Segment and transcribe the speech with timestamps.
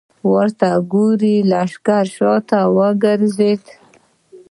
[0.31, 1.35] ورته وګورئ!
[1.49, 3.63] لښکر شاته وګرځېد.